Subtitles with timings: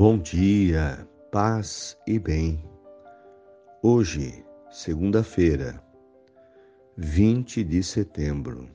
[0.00, 2.64] Bom dia, paz e bem.
[3.82, 5.78] Hoje, segunda-feira,
[6.96, 8.66] 20 de setembro,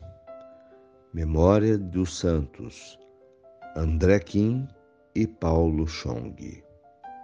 [1.12, 3.00] memória dos santos
[3.76, 4.68] André Kim
[5.16, 6.64] e Paulo Chong,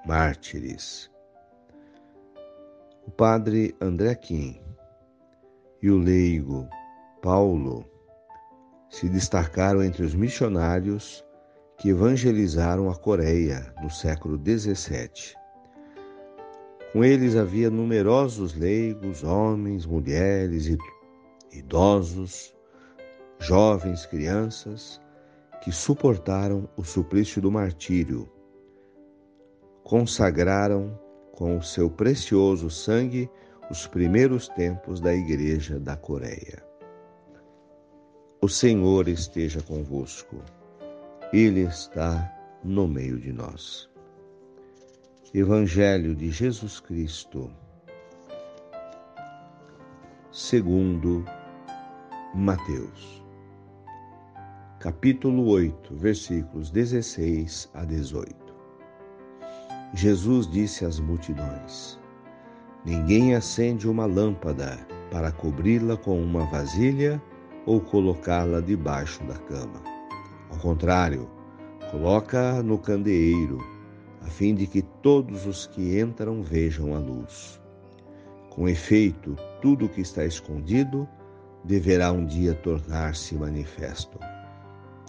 [0.08, 1.12] mártires.
[3.06, 4.60] O padre André Kim
[5.80, 6.68] e o leigo
[7.22, 7.86] Paulo
[8.90, 11.24] se destacaram entre os missionários
[11.82, 15.36] que evangelizaram a Coreia no século XVII.
[16.94, 20.78] Com eles havia numerosos leigos, homens, mulheres,
[21.52, 22.54] idosos,
[23.40, 25.02] jovens, crianças,
[25.64, 28.32] que suportaram o suplício do martírio,
[29.84, 30.96] consagraram
[31.32, 33.28] com o seu precioso sangue
[33.72, 36.64] os primeiros tempos da Igreja da Coreia.
[38.40, 40.38] O Senhor esteja convosco.
[41.34, 42.30] Ele está
[42.62, 43.90] no meio de nós.
[45.34, 47.50] Evangelho de Jesus Cristo,
[50.30, 51.24] segundo
[52.36, 53.24] Mateus,
[54.78, 58.36] capítulo 8, versículos 16 a 18.
[59.94, 61.98] Jesus disse às multidões:
[62.84, 64.78] Ninguém acende uma lâmpada
[65.10, 67.24] para cobri-la com uma vasilha
[67.66, 70.01] ou colocá-la debaixo da cama
[70.62, 71.28] contrário,
[71.90, 73.58] coloca no candeeiro,
[74.22, 77.60] a fim de que todos os que entram vejam a luz.
[78.52, 81.10] Com efeito, tudo o que está escondido
[81.64, 84.20] deverá um dia tornar-se manifesto.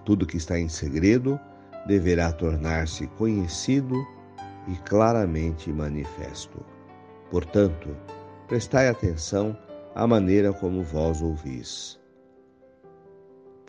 [0.06, 1.38] Tudo que está em segredo
[1.86, 3.96] deverá tornar-se conhecido
[4.68, 6.64] e claramente manifesto.
[7.30, 7.94] Portanto,
[8.48, 9.56] prestai atenção
[9.94, 12.01] à maneira como vós ouvis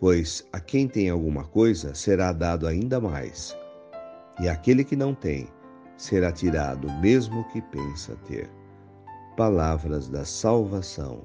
[0.04, 3.56] Pois a quem tem alguma coisa será dado ainda mais,
[4.38, 5.48] e aquele que não tem
[5.96, 8.50] será tirado mesmo que pensa ter.
[9.34, 11.24] Palavras da salvação.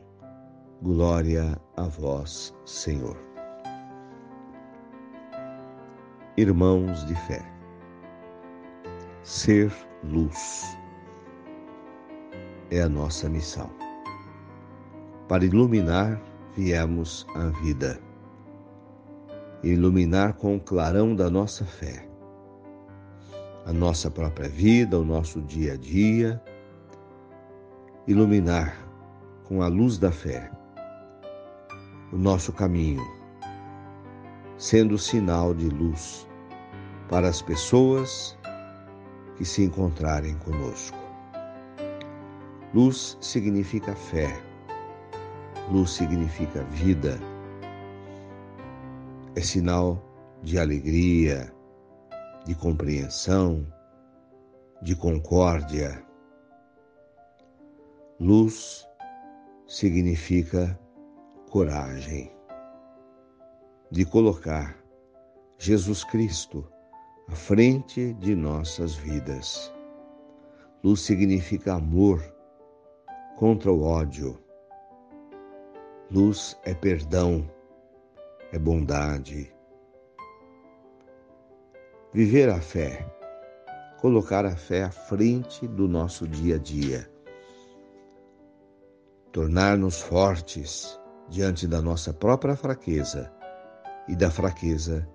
[0.81, 3.17] Glória a vós, Senhor.
[6.37, 7.45] Irmãos de fé,
[9.23, 9.73] ser
[10.05, 10.63] luz
[12.71, 13.69] é a nossa missão.
[15.27, 16.17] Para iluminar,
[16.55, 17.99] viemos à vida
[19.63, 22.07] iluminar com o clarão da nossa fé.
[23.65, 26.41] A nossa própria vida, o nosso dia a dia,
[28.07, 28.75] iluminar
[29.43, 30.49] com a luz da fé.
[32.11, 33.05] O nosso caminho,
[34.57, 36.27] sendo sinal de luz
[37.09, 38.37] para as pessoas
[39.35, 40.97] que se encontrarem conosco.
[42.73, 44.41] Luz significa fé,
[45.71, 47.19] luz significa vida
[49.39, 49.97] é sinal
[50.43, 51.49] de alegria,
[52.45, 53.65] de compreensão,
[54.81, 56.05] de concórdia.
[58.19, 58.85] Luz
[59.65, 60.77] significa
[61.49, 62.29] coragem,
[63.89, 64.77] de colocar
[65.57, 66.69] Jesus Cristo
[67.29, 69.73] à frente de nossas vidas.
[70.83, 72.21] Luz significa amor
[73.37, 74.37] contra o ódio.
[76.11, 77.49] Luz é perdão
[78.51, 79.53] é bondade.
[82.13, 83.05] Viver a fé,
[84.01, 87.09] colocar a fé à frente do nosso dia a dia,
[89.31, 90.99] tornar-nos fortes
[91.29, 93.31] diante da nossa própria fraqueza
[94.07, 95.07] e da fraqueza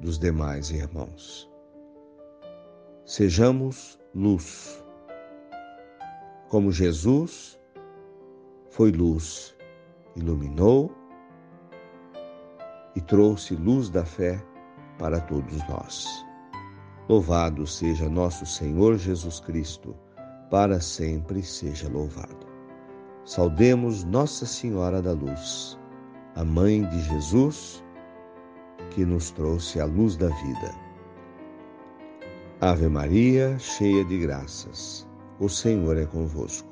[0.00, 1.50] dos demais irmãos.
[3.04, 4.82] Sejamos luz,
[6.48, 7.60] como Jesus
[8.70, 9.54] foi luz,
[10.16, 10.90] iluminou
[13.08, 14.38] trouxe luz da fé
[14.98, 16.06] para todos nós.
[17.08, 19.96] Louvado seja nosso Senhor Jesus Cristo,
[20.50, 22.46] para sempre seja louvado.
[23.24, 25.78] Saudemos Nossa Senhora da Luz,
[26.34, 27.82] a mãe de Jesus,
[28.90, 30.74] que nos trouxe a luz da vida.
[32.60, 35.08] Ave Maria, cheia de graças,
[35.40, 36.68] o Senhor é convosco.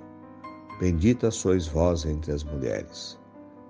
[0.81, 3.19] Bendita sois vós entre as mulheres